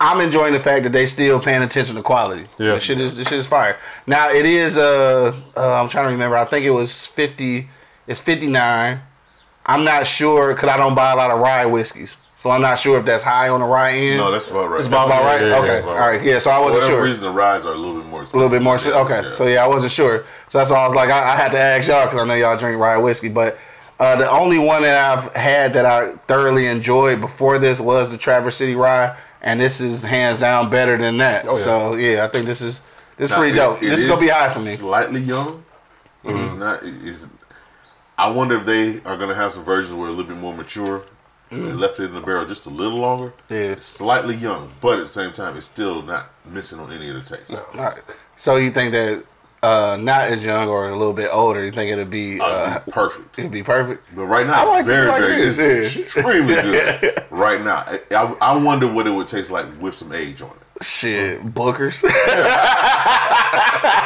I'm 0.00 0.20
enjoying 0.20 0.52
the 0.52 0.60
fact 0.60 0.84
that 0.84 0.92
they 0.92 1.06
still 1.06 1.40
paying 1.40 1.62
attention 1.62 1.96
to 1.96 2.02
quality. 2.02 2.44
Yeah. 2.56 2.74
this 2.74 2.84
shit 2.84 3.00
is 3.00 3.16
this 3.16 3.28
shit 3.28 3.38
is 3.40 3.46
fire. 3.48 3.78
Now 4.06 4.30
it 4.30 4.46
is 4.46 4.78
uh, 4.78 5.34
uh 5.56 5.82
I'm 5.82 5.88
trying 5.88 6.06
to 6.06 6.10
remember. 6.12 6.36
I 6.36 6.44
think 6.44 6.64
it 6.64 6.70
was 6.70 7.06
fifty. 7.06 7.68
It's 8.06 8.20
fifty 8.20 8.46
nine. 8.48 9.00
I'm 9.68 9.84
not 9.84 10.06
sure 10.06 10.54
because 10.54 10.68
I 10.70 10.76
don't 10.78 10.94
buy 10.94 11.12
a 11.12 11.16
lot 11.16 11.30
of 11.30 11.40
rye 11.40 11.66
whiskeys, 11.66 12.16
so 12.36 12.48
I'm 12.50 12.62
not 12.62 12.78
sure 12.78 12.98
if 12.98 13.04
that's 13.04 13.22
high 13.22 13.48
on 13.50 13.60
the 13.60 13.66
rye 13.66 13.92
end. 13.92 14.16
No, 14.16 14.30
that's 14.32 14.48
about 14.50 14.70
right. 14.70 14.78
It's 14.80 14.88
That's 14.88 15.04
about 15.06 15.22
right. 15.24 15.40
Yeah, 15.42 15.48
yeah, 15.48 15.58
okay, 15.58 15.66
that's 15.68 15.82
about 15.84 15.96
all 15.98 16.08
right. 16.08 16.22
Yeah, 16.22 16.38
so 16.38 16.50
I 16.50 16.58
wasn't 16.58 16.82
whatever 16.82 16.94
sure. 17.00 17.04
reason, 17.04 17.24
the 17.24 17.30
ryes 17.32 17.66
are 17.66 17.74
a 17.74 17.76
little 17.76 18.00
bit 18.00 18.06
more 18.10 18.22
a 18.22 18.24
little 18.24 18.48
bit 18.48 18.62
more. 18.62 18.78
Spe- 18.78 18.86
Yeah, 18.86 19.00
okay, 19.02 19.22
yeah. 19.24 19.30
so 19.32 19.46
yeah, 19.46 19.62
I 19.64 19.68
wasn't 19.68 19.92
sure. 19.92 20.24
So 20.48 20.58
that's 20.58 20.70
why 20.70 20.78
I 20.78 20.86
was 20.86 20.94
like, 20.96 21.10
I, 21.10 21.34
I 21.34 21.36
had 21.36 21.52
to 21.52 21.58
ask 21.58 21.86
y'all 21.88 22.06
because 22.06 22.18
I 22.18 22.24
know 22.26 22.34
y'all 22.34 22.56
drink 22.56 22.80
rye 22.80 22.96
whiskey. 22.96 23.28
But 23.28 23.58
uh, 24.00 24.16
the 24.16 24.30
only 24.30 24.58
one 24.58 24.82
that 24.82 24.96
I've 25.18 25.34
had 25.36 25.74
that 25.74 25.84
I 25.84 26.12
thoroughly 26.28 26.66
enjoyed 26.66 27.20
before 27.20 27.58
this 27.58 27.78
was 27.80 28.10
the 28.10 28.16
Traverse 28.16 28.56
City 28.56 28.74
Rye, 28.74 29.14
and 29.42 29.60
this 29.60 29.80
is 29.82 30.02
hands 30.02 30.38
down 30.38 30.70
better 30.70 30.96
than 30.96 31.18
that. 31.18 31.44
Oh, 31.46 31.50
yeah. 31.50 31.62
So 31.62 31.94
yeah, 31.96 32.24
I 32.24 32.28
think 32.28 32.46
this 32.46 32.62
is 32.62 32.80
this 33.18 33.26
is 33.26 33.30
Now, 33.32 33.36
pretty 33.38 33.52
it- 33.52 33.56
dope. 33.60 33.82
it 33.82 33.86
this 33.90 33.98
is 34.00 34.06
gonna 34.06 34.20
be 34.20 34.28
high 34.28 34.48
for 34.48 34.60
me. 34.60 34.70
Slightly 34.72 35.20
young. 35.20 35.62
It's 36.24 36.32
Mm-hmm. 36.50 36.58
not. 36.58 36.80
It's. 36.82 37.28
I 38.18 38.30
wonder 38.30 38.56
if 38.58 38.66
they 38.66 38.96
are 39.08 39.16
going 39.16 39.28
to 39.28 39.34
have 39.34 39.52
some 39.52 39.64
versions 39.64 39.94
where 39.94 40.08
a 40.08 40.10
little 40.10 40.26
bit 40.26 40.36
more 40.36 40.54
mature. 40.54 41.04
They 41.50 41.56
left 41.56 41.98
it 41.98 42.04
in 42.04 42.14
the 42.14 42.20
barrel 42.20 42.44
just 42.44 42.66
a 42.66 42.68
little 42.68 42.98
longer. 42.98 43.28
Mm. 43.28 43.32
Yeah. 43.48 43.56
It's 43.72 43.86
slightly 43.86 44.36
young, 44.36 44.70
but 44.82 44.98
at 44.98 45.02
the 45.02 45.08
same 45.08 45.32
time, 45.32 45.56
it's 45.56 45.64
still 45.64 46.02
not 46.02 46.30
missing 46.44 46.78
on 46.78 46.92
any 46.92 47.08
of 47.08 47.14
the 47.14 47.36
taste. 47.36 47.54
Right. 47.74 47.98
So 48.36 48.56
you 48.56 48.70
think 48.70 48.92
that 48.92 49.24
uh, 49.62 49.96
not 49.98 50.24
as 50.24 50.44
young 50.44 50.68
or 50.68 50.90
a 50.90 50.96
little 50.96 51.14
bit 51.14 51.30
older, 51.32 51.64
you 51.64 51.70
think 51.70 51.90
it'll 51.90 52.04
be 52.04 52.38
uh, 52.42 52.80
Perfect. 52.90 53.38
it'd 53.38 53.50
be 53.50 53.62
perfect? 53.62 54.04
But 54.14 54.26
right 54.26 54.46
now, 54.46 54.62
I 54.62 54.64
like 54.64 54.86
very, 54.86 55.08
like 55.08 55.20
very, 55.22 55.36
this, 55.36 55.58
it's 55.58 55.96
yeah. 55.96 56.02
extremely 56.02 56.54
good. 57.00 57.24
right 57.30 57.62
now, 57.62 57.82
I, 57.86 57.98
I, 58.10 58.36
I 58.52 58.56
wonder 58.56 58.92
what 58.92 59.06
it 59.06 59.10
would 59.10 59.28
taste 59.28 59.50
like 59.50 59.66
with 59.80 59.94
some 59.94 60.12
age 60.12 60.42
on 60.42 60.50
it. 60.50 60.84
Shit, 60.84 61.42
Bookers. 61.54 62.02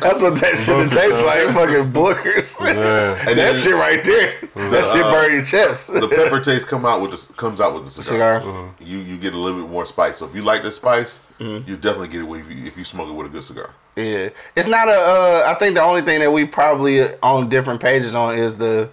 That's 0.00 0.22
what 0.22 0.40
that 0.40 0.56
shit 0.56 0.90
tastes 0.90 1.22
like. 1.22 1.48
Fucking 1.54 1.92
Bookers. 1.92 2.58
And 3.28 3.38
that 3.38 3.56
shit 3.56 3.74
right 3.74 4.02
there. 4.04 4.34
that 4.70 4.84
shit 4.92 5.04
uh, 5.04 5.10
burn 5.10 5.32
your 5.32 5.42
chest. 5.44 5.92
the 5.92 6.08
pepper 6.08 6.40
taste 6.40 6.66
come 6.68 6.84
out 6.86 7.00
with 7.00 7.10
the, 7.12 7.32
comes 7.34 7.60
out 7.60 7.74
with 7.74 7.84
the 7.84 7.90
cigar. 8.02 8.40
cigar. 8.40 8.70
You 8.80 8.98
you 8.98 9.16
get 9.18 9.34
a 9.34 9.38
little 9.38 9.62
bit 9.62 9.70
more 9.70 9.86
spice. 9.86 10.16
So 10.18 10.26
if 10.26 10.34
you 10.34 10.42
like 10.42 10.62
the 10.62 10.72
spice, 10.72 11.20
Mm-hmm. 11.38 11.70
you 11.70 11.76
definitely 11.76 12.08
get 12.08 12.22
it 12.22 12.28
if 12.28 12.50
you, 12.50 12.64
if 12.66 12.76
you 12.76 12.82
smoke 12.84 13.08
it 13.08 13.12
with 13.12 13.28
a 13.28 13.30
good 13.30 13.44
cigar. 13.44 13.70
Yeah, 13.94 14.30
it's 14.56 14.66
not 14.66 14.88
a. 14.88 14.92
Uh, 14.92 15.44
I 15.46 15.54
think 15.54 15.76
the 15.76 15.82
only 15.82 16.02
thing 16.02 16.18
that 16.18 16.32
we 16.32 16.44
probably 16.44 17.02
on 17.22 17.48
different 17.48 17.80
pages 17.80 18.12
on 18.16 18.34
is 18.34 18.56
the 18.56 18.90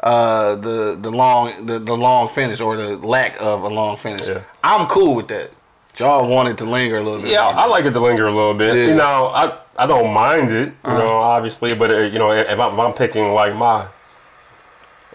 uh 0.00 0.56
the 0.56 0.98
the 1.00 1.10
long 1.10 1.64
the, 1.64 1.78
the 1.78 1.96
long 1.96 2.28
finish 2.28 2.60
or 2.60 2.76
the 2.76 2.98
lack 2.98 3.40
of 3.40 3.62
a 3.62 3.68
long 3.68 3.96
finish. 3.96 4.28
Yeah. 4.28 4.42
I'm 4.62 4.86
cool 4.88 5.14
with 5.14 5.28
that. 5.28 5.50
Y'all 5.98 6.28
wanted 6.28 6.58
to 6.58 6.66
linger 6.66 6.98
a 6.98 7.02
little 7.02 7.22
bit. 7.22 7.30
Yeah, 7.30 7.46
longer. 7.46 7.60
I 7.60 7.64
like 7.66 7.86
it 7.86 7.92
to 7.92 8.00
linger 8.00 8.26
a 8.26 8.30
little 8.30 8.52
bit. 8.52 8.76
Yeah. 8.76 8.88
You 8.88 8.94
know, 8.96 9.30
I 9.34 9.56
I 9.78 9.86
don't 9.86 10.12
mind 10.12 10.50
it. 10.50 10.72
You 10.84 10.90
know, 10.90 11.18
obviously, 11.18 11.70
but 11.78 11.90
uh, 11.90 11.98
you 11.98 12.18
know, 12.18 12.32
if 12.32 12.58
I'm, 12.58 12.72
if 12.74 12.78
I'm 12.78 12.92
picking 12.92 13.32
like 13.32 13.54
my 13.54 13.86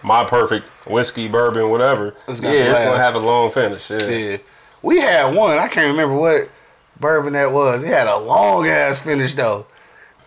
my 0.03 0.23
perfect 0.25 0.65
whiskey, 0.87 1.27
bourbon, 1.27 1.69
whatever, 1.69 2.15
It's 2.27 2.41
yeah, 2.41 2.51
it's 2.51 2.85
gonna 2.85 2.97
have 2.97 3.15
a 3.15 3.19
long 3.19 3.51
finish. 3.51 3.89
Yeah, 3.89 4.07
Yeah. 4.07 4.37
We 4.81 4.97
had 4.99 5.35
one. 5.35 5.57
I 5.59 5.67
can't 5.67 5.87
remember 5.91 6.15
what 6.15 6.49
bourbon 6.99 7.33
that 7.33 7.51
was. 7.51 7.83
It 7.83 7.87
had 7.87 8.07
a 8.07 8.17
long 8.17 8.67
ass 8.67 9.01
finish 9.01 9.35
though. 9.35 9.65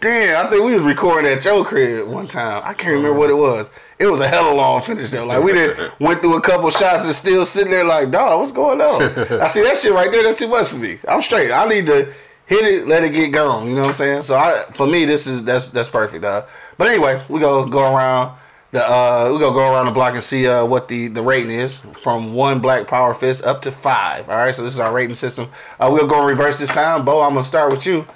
Damn, 0.01 0.47
I 0.47 0.51
think 0.51 0.63
we 0.63 0.75
was 0.75 0.83
recording 0.83 1.33
at 1.33 1.45
your 1.45 1.65
crib 1.65 2.07
one 2.09 2.29
time. 2.29 2.61
I 2.65 2.75
can't 2.75 2.93
remember 2.95 3.19
what 3.19 3.31
it 3.31 3.35
was. 3.35 3.71
It 3.99 4.07
was 4.07 4.21
a 4.21 4.29
hell 4.29 4.49
of 4.49 4.53
a 4.53 4.57
long 4.57 4.83
finish 4.83 5.11
though. 5.11 5.25
Like 5.25 5.43
we 5.43 5.53
did 5.53 5.77
went 5.99 6.21
through 6.21 6.37
a 6.37 6.43
couple 6.43 6.69
shots 6.71 7.05
and 7.05 7.15
still 7.15 7.45
sitting 7.47 7.71
there 7.71 7.85
like, 7.85 8.11
dog, 8.11 8.41
what's 8.41 8.53
going 8.53 8.81
on? 8.81 9.03
I 9.41 9.47
see 9.49 9.63
that 9.63 9.79
shit 9.79 9.93
right 9.93 10.11
there. 10.13 10.23
That's 10.23 10.37
too 10.37 10.49
much 10.49 10.69
for 10.69 10.77
me. 10.77 10.99
I'm 11.09 11.23
straight. 11.23 11.51
I 11.51 11.67
need 11.67 11.87
to 11.87 12.13
hit 12.47 12.65
it, 12.65 12.87
let 12.89 13.05
it 13.05 13.11
get 13.13 13.33
going. 13.33 13.69
You 13.69 13.75
know 13.75 13.83
what 13.83 13.89
I'm 13.91 13.95
saying? 13.95 14.23
So 14.25 14.37
I, 14.37 14.65
for 14.75 14.87
me, 14.87 15.05
this 15.05 15.27
is 15.27 15.45
that's 15.45 15.69
that's 15.71 15.89
perfect, 15.89 16.23
dog. 16.23 16.45
But 16.79 16.89
anyway, 16.89 17.23
we 17.29 17.41
go 17.41 17.67
go 17.67 17.95
around 17.95 18.37
the 18.73 18.85
uh 18.85 19.31
we 19.33 19.39
gonna 19.39 19.55
go 19.55 19.73
around 19.73 19.87
the 19.87 19.93
block 19.93 20.15
and 20.15 20.23
see 20.23 20.47
uh 20.49 20.65
what 20.65 20.89
the 20.89 21.09
the 21.09 21.23
rating 21.23 21.51
is 21.53 21.79
from 22.03 22.35
one 22.35 22.59
black 22.61 22.87
power 22.89 23.15
fist 23.15 23.45
up 23.45 23.63
to 23.63 23.71
five. 23.73 24.29
All 24.29 24.37
right, 24.37 24.55
so 24.55 24.63
this 24.63 24.75
is 24.75 24.81
our 24.81 24.93
rating 24.93 25.15
system. 25.17 25.49
Uh, 25.79 25.91
we'll 25.93 26.07
go 26.09 26.21
in 26.23 26.27
reverse 26.27 26.59
this 26.59 26.71
time. 26.71 27.05
Bo, 27.05 27.23
I'm 27.23 27.35
gonna 27.35 27.45
start 27.45 27.71
with 27.71 27.87
you. 27.87 28.07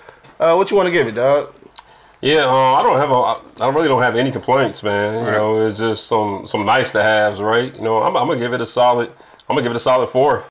Uh, 0.41 0.55
what 0.55 0.71
you 0.71 0.77
want 0.77 0.87
to 0.89 0.93
give 0.93 1.07
it, 1.07 1.15
dog? 1.15 1.53
Yeah, 2.21 2.47
uh, 2.47 2.75
I 2.75 2.83
don't 2.83 2.97
have 2.99 3.11
a, 3.13 3.63
I 3.65 3.69
really 3.73 3.87
don't 3.87 4.03
have 4.03 4.17
any 4.17 4.33
complaints, 4.33 4.83
man. 4.83 5.21
You 5.21 5.25
Right. 5.27 5.33
know, 5.37 5.65
it's 5.67 5.79
just 5.79 6.09
some 6.09 6.47
some 6.47 6.67
nice 6.67 6.91
to 6.93 7.03
haves, 7.03 7.41
right? 7.41 7.73
You 7.75 7.81
know, 7.83 8.03
I'm, 8.03 8.17
I'm 8.17 8.27
gonna 8.27 8.41
give 8.41 8.53
it 8.53 8.61
a 8.61 8.67
solid. 8.67 9.11
I'm 9.49 9.55
gonna 9.55 9.63
give 9.63 9.71
it 9.71 9.77
a 9.77 9.81
solid 9.81 10.09
four. 10.09 10.45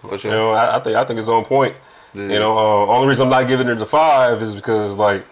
For 0.00 0.16
You 0.16 0.30
know, 0.30 0.50
I, 0.52 0.76
I 0.76 0.80
think 0.80 0.96
I 0.96 1.04
think 1.04 1.18
it's 1.18 1.28
on 1.28 1.44
point. 1.44 1.76
You 2.14 2.38
know, 2.38 2.56
uh, 2.58 2.86
only 2.86 3.08
reason 3.08 3.24
I'm 3.24 3.30
not 3.30 3.46
giving 3.46 3.68
it 3.68 3.80
a 3.80 3.86
five 3.86 4.40
is 4.42 4.54
because 4.54 4.96
like 4.96 5.24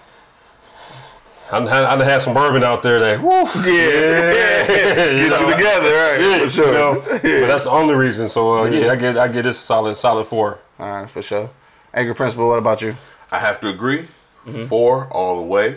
I 1.51 1.59
done 1.59 1.69
had, 1.69 1.85
I 1.85 1.97
done 1.97 2.05
had 2.05 2.21
some 2.21 2.35
bourbon 2.35 2.63
out 2.65 2.83
there 2.83 2.99
that 3.01 3.21
woo, 3.21 3.31
Yeah, 3.57 4.67
get 4.67 5.17
you 5.17 5.29
know, 5.29 5.51
together, 5.51 5.95
right? 5.95 6.21
yeah, 6.21 6.39
for 6.41 6.51
sure. 6.51 6.67
You 6.67 6.73
know, 6.73 7.01
but 7.09 7.23
that's 7.23 7.65
the 7.65 7.71
only 7.71 7.95
reason. 7.95 8.29
So 8.29 8.53
uh, 8.53 8.65
yeah, 8.67 8.91
I 8.91 8.97
get 8.97 9.17
I 9.17 9.29
get 9.29 9.43
this 9.43 9.59
solid 9.59 9.97
solid 9.97 10.27
four. 10.27 10.61
All 10.79 10.89
right, 11.03 11.11
for 11.11 11.23
sure. 11.23 11.51
Angry 11.95 12.15
Principal, 12.15 12.49
what 12.49 12.59
about 12.59 12.83
you? 12.83 12.97
I 13.31 13.39
have 13.39 13.61
to 13.63 13.69
agree. 13.69 14.07
Mm-hmm. 14.47 14.65
Four 14.67 15.07
all 15.11 15.37
the 15.37 15.47
way. 15.47 15.77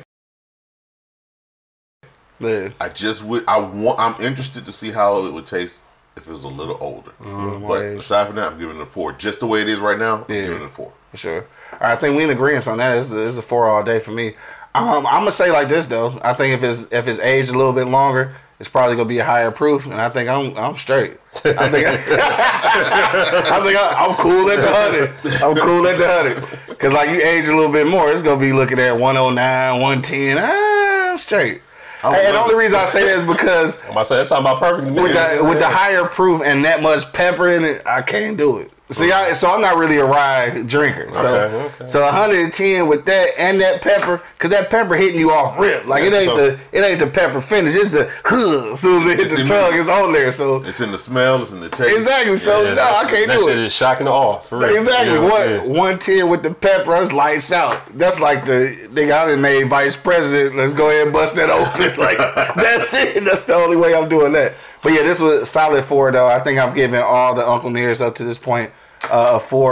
Yeah. 2.40 2.70
I 2.80 2.90
just 2.90 3.24
would. 3.24 3.44
I 3.48 3.60
want. 3.60 4.00
I'm 4.00 4.20
interested 4.22 4.66
to 4.66 4.72
see 4.72 4.92
how 4.92 5.26
it 5.26 5.34
would 5.34 5.46
taste 5.46 5.82
if 6.20 6.28
it 6.28 6.32
was 6.32 6.44
a 6.44 6.48
little 6.48 6.78
older. 6.82 7.12
more 7.24 7.60
But 7.78 7.82
aside 8.00 8.28
from 8.28 8.36
that, 8.36 8.52
I'm 8.52 8.60
giving 8.60 8.76
it 8.78 8.82
a 8.82 8.86
four. 8.86 9.12
Just 9.14 9.40
the 9.40 9.48
way 9.48 9.62
it 9.62 9.70
is 9.70 9.80
right 9.80 9.98
now, 9.98 10.16
I'm 10.18 10.26
Yeah. 10.28 10.42
giving 10.48 10.62
it 10.62 10.66
a 10.66 10.70
four. 10.70 10.92
For 11.12 11.18
sure. 11.18 11.46
All 11.74 11.80
right, 11.82 11.92
I 11.92 11.96
think 11.96 12.16
we 12.18 12.24
in 12.24 12.30
agreement 12.30 12.68
on 12.68 12.78
that. 12.78 12.98
It's 12.98 13.12
a, 13.12 13.28
it's 13.28 13.38
a 13.38 13.42
four 13.42 13.68
all 13.68 13.84
day 13.84 14.00
for 14.00 14.12
me. 14.12 14.36
Um, 14.76 15.08
I'm 15.08 15.22
gonna 15.22 15.32
say 15.32 15.52
like 15.52 15.68
this 15.68 15.88
though. 15.88 16.20
I 16.24 16.34
think 16.34 16.54
if 16.54 16.64
it's 16.64 16.92
if 16.94 17.08
it's 17.08 17.20
aged 17.20 17.50
a 17.50 17.58
little 17.58 17.74
bit 17.74 17.88
longer, 17.88 18.34
it's 18.60 18.70
probably 18.70 18.96
gonna 18.96 19.10
be 19.10 19.18
a 19.18 19.26
higher 19.26 19.50
proof, 19.50 19.86
and 19.88 19.96
I 19.96 20.10
think 20.10 20.30
I'm 20.30 20.56
I'm 20.56 20.76
straight. 20.76 21.18
I 21.44 21.70
think 21.72 21.88
I, 21.88 21.94
I 22.54 23.60
think 23.64 23.78
I, 23.78 24.06
I'm 24.06 24.16
cool 24.16 24.50
at 24.52 24.58
the 24.62 24.72
hundred. 24.72 25.44
I'm 25.44 25.56
cool 25.56 25.88
at 25.88 25.98
the 25.98 26.08
hundred 26.08 26.60
because 26.70 26.94
like 26.94 27.10
you 27.10 27.20
age 27.22 27.48
a 27.48 27.56
little 27.56 27.72
bit 27.72 27.88
more, 27.88 28.12
it's 28.12 28.22
gonna 28.22 28.40
be 28.40 28.54
looking 28.54 28.78
at 28.80 28.92
109, 28.92 29.82
110. 29.82 30.38
Ah, 30.40 31.12
I'm 31.12 31.18
straight. 31.18 31.62
I 32.04 32.18
And 32.20 32.36
the 32.36 32.40
only 32.40 32.56
reason 32.56 32.80
I 32.80 32.86
say 32.86 33.04
that 33.06 33.20
is 33.20 33.26
because 33.26 33.82
I'm 33.84 33.92
about 33.92 34.00
to 34.02 34.06
say 34.06 34.16
that's 34.18 34.30
sound 34.30 34.46
about 34.46 34.60
perfect 34.60 34.88
with 34.94 35.14
the 35.14 35.44
with 35.44 35.60
the 35.60 35.68
higher 35.68 36.06
proof 36.06 36.42
and 36.44 36.64
that 36.66 36.82
much 36.82 37.12
pepper 37.12 37.50
in 37.50 37.66
it, 37.66 37.86
I 37.86 38.02
can't 38.02 38.38
do 38.38 38.60
it. 38.60 38.72
See, 38.92 39.12
I, 39.12 39.34
so 39.34 39.52
I'm 39.54 39.62
not 39.62 39.78
really 39.78 39.98
a 39.98 40.06
rye 40.06 40.64
drinker. 40.66 41.10
So, 41.12 41.20
Okay, 41.20 41.56
okay. 41.76 41.88
so 41.88 42.02
110 42.02 42.88
with 42.88 43.06
that 43.06 43.30
and 43.38 43.62
that 43.62 43.84
pepper, 43.84 44.20
cause 44.40 44.50
that 44.50 44.72
pepper 44.72 44.96
hitting 44.96 45.20
you 45.20 45.30
off 45.32 45.60
rip. 45.60 45.86
Like 45.86 46.04
it 46.04 46.12
ain't 46.12 46.26
So- 46.32 46.36
the 46.38 46.60
it 46.72 46.82
ain't 46.84 46.98
the 47.00 47.06
pepper 47.06 47.40
finish. 47.40 47.76
It's 47.76 47.90
the 47.92 48.12
huh, 48.26 48.72
as 48.74 48.80
soon 48.80 49.02
as 49.02 49.06
it 49.08 49.20
hits 49.20 49.32
the 49.36 49.44
tongue, 49.46 49.74
the- 49.74 49.80
it's 49.82 49.90
on 49.90 50.12
there. 50.12 50.32
So 50.32 50.64
It's 50.64 50.82
in 50.82 50.92
the 50.92 50.98
smell. 50.98 51.40
It's 51.44 51.52
in 51.52 51.60
the 51.60 51.70
taste. 51.70 51.96
exactly. 51.98 52.38
So 52.38 52.64
Yeah, 52.64 52.74
no, 52.74 52.82
I 52.82 53.04
can't 53.08 53.28
that 53.28 53.38
do 53.38 53.44
shit 53.48 53.60
it. 53.60 53.66
is 53.66 53.74
shocking 53.74 54.08
to 54.08 54.12
all. 54.12 54.40
For 54.40 54.58
real. 54.58 54.76
Exactly. 54.82 55.14
Know, 55.20 55.24
what 55.24 55.48
yeah. 55.50 55.60
110 55.62 56.28
with 56.28 56.42
the 56.42 56.54
pepper, 56.56 56.92
that's 56.98 57.14
lights 57.14 57.52
out. 57.52 57.80
That's 57.96 58.20
like 58.20 58.46
the 58.46 58.76
nigga 58.92 59.12
I 59.12 59.26
done 59.28 59.42
made 59.42 59.66
vice 59.70 59.98
president. 59.98 60.56
Let's 60.56 60.74
go 60.74 60.90
ahead 60.90 61.04
and 61.04 61.14
bust 61.14 61.36
that 61.36 61.50
open. 61.52 61.96
like 62.00 62.18
that's 62.56 62.92
it. 62.96 63.24
That's 63.24 63.44
the 63.44 63.54
only 63.54 63.76
way 63.78 63.94
I'm 63.94 64.10
doing 64.10 64.32
that. 64.32 64.54
But 64.82 64.94
yeah, 64.94 65.04
this 65.04 65.20
was 65.20 65.48
solid 65.50 65.84
four 65.84 66.12
though. 66.12 66.28
I 66.28 66.40
think 66.40 66.58
I've 66.58 66.74
given 66.74 67.02
all 67.04 67.36
the 67.36 67.48
Uncle 67.48 67.70
Nears 67.70 68.02
up 68.02 68.16
to 68.16 68.24
this 68.24 68.38
point 68.40 68.72
uh, 69.06 69.32
a 69.34 69.40
four. 69.40 69.72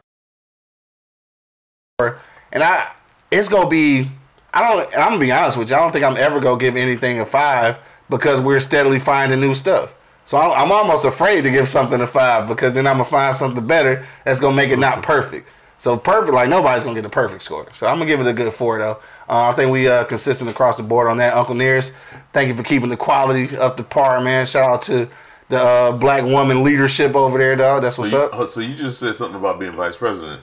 And 2.52 2.64
I 2.64 2.92
it's 3.32 3.50
gonna 3.50 3.70
be 3.70 4.10
I 4.54 4.68
don't 4.68 4.88
I'm 4.94 5.10
gonna 5.10 5.20
be 5.20 5.32
honest 5.32 5.58
with 5.58 5.70
you, 5.70 5.76
I 5.76 5.80
don't 5.80 5.92
think 5.92 6.06
I'm 6.06 6.18
ever 6.18 6.40
gonna 6.40 6.60
give 6.60 6.76
anything 6.76 7.20
a 7.20 7.26
five 7.26 7.80
because 8.10 8.42
we're 8.42 8.60
steadily 8.60 9.00
finding 9.00 9.40
new 9.40 9.56
stuff. 9.56 9.96
So 10.26 10.38
I'm, 10.38 10.52
I'm 10.52 10.72
almost 10.72 11.06
afraid 11.06 11.44
to 11.44 11.52
give 11.52 11.68
something 11.68 12.02
a 12.02 12.08
five 12.08 12.48
because 12.48 12.74
then 12.74 12.86
I'm 12.86 12.98
gonna 12.98 13.06
find 13.10 13.36
something 13.36 13.66
better 13.66 14.06
that's 14.26 14.40
gonna 14.40 14.56
make 14.56 14.72
it 14.72 14.80
not 14.80 15.02
perfect. 15.02 15.50
So 15.80 15.96
perfect, 15.96 16.34
like 16.34 16.50
nobody's 16.50 16.84
gonna 16.84 16.96
get 16.96 17.06
a 17.06 17.10
perfect 17.10 17.44
score. 17.44 17.68
So 17.74 17.88
I'm 17.88 17.98
gonna 17.98 18.08
give 18.08 18.20
it 18.20 18.28
a 18.28 18.34
good 18.34 18.52
four 18.54 18.80
though. 18.80 19.00
Uh, 19.30 19.50
I 19.50 19.54
think 19.54 19.72
we 19.72 19.88
uh, 19.88 20.06
consistent 20.06 20.50
across 20.50 20.78
the 20.78 20.84
board 20.84 21.08
on 21.08 21.18
that. 21.18 21.34
Uncle 21.34 21.56
Nears, 21.56 21.96
thank 22.34 22.48
you 22.48 22.56
for 22.56 22.64
keeping 22.64 22.90
the 22.90 22.98
quality 22.98 23.56
up 23.58 23.78
to 23.78 23.84
par, 23.84 24.20
man. 24.22 24.46
Shout 24.46 24.70
out 24.70 24.82
to 24.84 25.08
the 25.50 25.58
uh, 25.62 25.92
black 25.98 26.24
woman 26.24 26.64
leadership 26.64 27.16
over 27.16 27.38
there, 27.38 27.56
dog. 27.56 27.82
That's 27.84 27.98
what's 27.98 28.12
so 28.12 28.24
you, 28.24 28.26
up. 28.30 28.34
uh, 28.34 28.48
So 28.48 28.62
you 28.62 28.76
just 28.76 29.00
said 29.00 29.16
something 29.16 29.40
about 29.40 29.60
being 29.60 29.74
vice 29.74 29.98
president. 29.98 30.42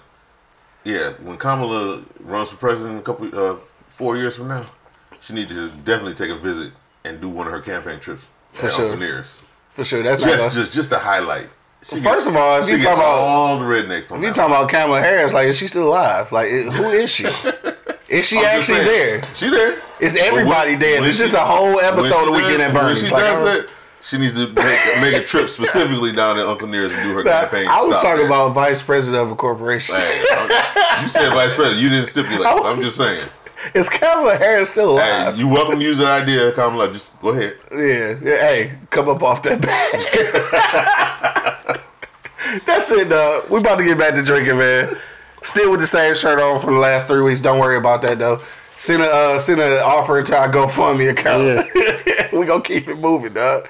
Yeah, 0.85 1.13
when 1.23 1.37
Kamala 1.39 2.03
runs 2.21 2.51
for 2.51 2.57
president 2.57 2.99
a 2.99 3.03
couple, 3.03 3.31
uh, 3.39 3.57
four 3.89 4.17
years 4.17 4.37
from 4.37 4.49
now, 4.49 4.67
she 5.21 5.33
needs 5.33 5.53
to 5.53 5.69
definitely 5.71 6.15
take 6.15 6.31
a 6.31 6.37
visit 6.37 6.73
and 7.05 7.21
do 7.21 7.29
one 7.29 7.47
of 7.47 7.53
her 7.53 7.61
campaign 7.61 7.99
trips 8.01 8.29
For 8.53 8.69
sure. 8.69 8.97
Nearest. 8.97 9.43
For 9.73 9.83
sure, 9.85 10.03
that's 10.03 10.23
Just, 10.23 10.55
just, 10.55 10.73
just 10.73 10.91
to 10.91 10.99
highlight. 10.99 11.49
First 11.83 12.29
of 12.29 12.37
all, 12.37 12.63
she 12.63 12.73
you 12.75 12.79
talk 12.81 12.95
about- 12.97 13.05
all 13.05 13.59
the 13.59 13.65
rednecks 13.65 14.11
on 14.13 14.23
You 14.23 14.33
talking 14.33 14.55
about 14.55 14.69
Kamala 14.71 15.01
Harris? 15.01 15.33
Like, 15.35 15.49
is 15.49 15.59
she 15.59 15.67
still 15.69 15.89
alive? 15.89 16.31
Like, 16.33 16.49
it- 16.51 16.73
who 16.73 16.85
is 16.91 17.11
she? 17.11 17.25
Is 18.07 18.27
she. 18.27 18.37
I'm 18.39 18.45
actually 18.45 18.85
saying, 18.85 19.21
there? 19.23 19.35
She 19.35 19.49
there. 19.51 19.79
Is 19.99 20.15
everybody 20.17 20.73
when- 20.73 20.79
there? 20.79 21.01
when 21.01 21.09
It's 21.09 21.17
she- 21.19 21.25
just 21.25 21.35
a 21.35 21.41
whole 21.41 21.81
episode 21.81 22.29
of 22.29 22.35
Weekend 22.37 22.59
does- 22.59 22.75
at 22.75 22.85
When 22.85 22.97
she 22.97 23.03
Like, 23.11 23.23
does 23.23 23.45
that, 23.45 23.71
she 24.05 24.19
needs 24.19 24.35
to 24.35 24.47
make, 24.53 25.01
make 25.01 25.15
a 25.15 25.25
trip 25.25 25.49
specifically 25.49 26.13
down 26.13 26.37
to 26.37 26.47
Uncle 26.49 26.69
Nearest 26.69 26.95
and 26.95 27.05
do 27.09 27.15
her 27.17 27.25
Nah, 27.25 27.41
campaign. 27.41 27.67
I 27.69 27.81
was 27.83 27.97
stop 27.97 28.05
talking 28.05 28.19
there. 28.19 28.27
about 28.27 28.51
vice 28.53 28.83
president 28.83 29.23
of 29.25 29.31
a 29.33 29.35
corporation. 29.35 29.95
Hey, 29.97 30.21
you 31.03 31.09
said 31.09 31.31
vice 31.33 31.55
president. 31.55 31.83
You 31.83 31.89
didn't 31.89 32.07
stipulate. 32.09 32.43
so 32.43 32.67
I'm 32.67 32.81
just 32.81 32.97
saying. 32.99 33.27
Is 33.75 33.89
Kamala 33.89 34.37
Harris 34.37 34.71
still 34.71 34.99
Hey, 34.99 35.23
alive? 35.23 35.39
you 35.39 35.49
welcome 35.49 35.79
to 35.79 35.85
use 35.85 35.97
that 35.99 36.23
idea, 36.23 36.53
Kamala. 36.53 36.93
Just 36.93 37.19
go 37.21 37.31
ahead. 37.31 37.57
yeah, 37.73 38.15
yeah. 38.23 38.37
Hey, 38.47 38.79
come 38.91 39.09
up 39.09 39.23
off 39.23 39.43
that 39.45 39.61
badge. 39.63 40.05
That's 42.67 42.91
it, 42.93 43.09
dog. 43.09 43.49
We 43.51 43.59
about 43.61 43.79
to 43.79 43.85
get 43.85 43.99
back 43.99 44.15
to 44.17 44.23
drinking, 44.23 44.59
man. 44.59 44.95
Still 45.43 45.71
with 45.71 45.81
the 45.81 45.87
same 45.87 46.15
shirt 46.15 46.39
on 46.41 46.61
for 46.61 46.73
the 46.73 46.79
last 46.79 47.07
three 47.07 47.23
weeks. 47.23 47.41
Don't 47.41 47.59
worry 47.59 47.77
about 47.77 48.03
that 48.03 48.19
though. 48.19 48.41
Send 48.77 49.03
a 49.03 49.07
uh, 49.07 49.39
send 49.39 49.61
an 49.61 49.81
offer 49.83 50.23
to 50.23 50.37
our 50.37 50.51
GoFundMe 50.51 51.11
account. 51.11 52.33
we 52.33 52.47
gonna 52.47 52.63
keep 52.63 52.89
it 52.89 52.99
moving, 52.99 53.33
dog. 53.33 53.69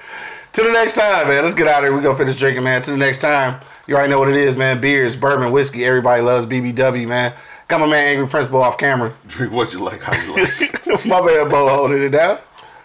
To 0.53 0.63
the 0.63 0.71
next 0.71 0.93
time, 0.93 1.27
man. 1.27 1.43
Let's 1.43 1.55
get 1.55 1.67
out 1.67 1.83
of 1.83 1.89
here. 1.89 1.95
We 1.95 2.01
gonna 2.01 2.17
finish 2.17 2.37
drinking, 2.37 2.63
man. 2.63 2.81
To 2.83 2.91
the 2.91 2.97
next 2.97 3.19
time. 3.19 3.61
You 3.87 3.95
already 3.95 4.09
know 4.09 4.19
what 4.19 4.29
it 4.29 4.35
is, 4.35 4.57
man. 4.57 4.81
Beards, 4.81 5.15
bourbon, 5.15 5.51
whiskey. 5.51 5.85
Everybody 5.85 6.21
loves 6.21 6.45
BBW, 6.47 7.07
man. 7.07 7.33
Got 7.67 7.81
my 7.81 7.87
man 7.87 8.09
Angry 8.09 8.27
Principal 8.27 8.61
off 8.61 8.77
camera. 8.77 9.15
Drink 9.27 9.53
what 9.53 9.73
you 9.73 9.79
like, 9.79 10.01
how 10.01 10.13
you 10.23 10.33
like. 10.33 10.85
my 11.07 11.21
man 11.21 11.49
Bo 11.49 11.69
holding 11.69 12.01
it 12.01 12.09
down. 12.09 12.39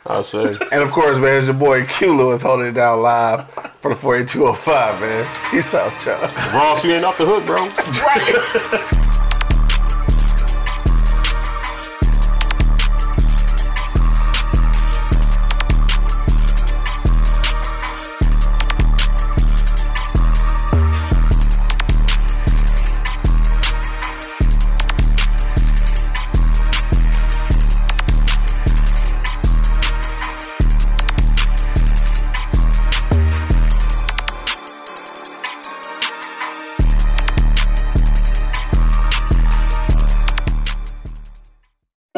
I 0.06 0.22
say. 0.22 0.56
And 0.72 0.82
of 0.82 0.90
course, 0.90 1.18
man, 1.18 1.38
it's 1.38 1.46
your 1.46 1.54
boy 1.54 1.84
Q 1.84 2.16
Lewis 2.16 2.42
holding 2.42 2.68
it 2.68 2.72
down 2.72 3.02
live 3.02 3.50
for 3.80 3.90
the 3.90 4.00
4205, 4.00 5.00
man. 5.00 5.50
Peace 5.50 5.74
out, 5.74 5.92
y'all. 6.04 6.20
Ross, 6.54 6.84
you 6.84 6.92
ain't 6.92 7.04
off 7.04 7.18
the 7.18 7.26
hook, 7.26 7.46
bro. 7.46 9.00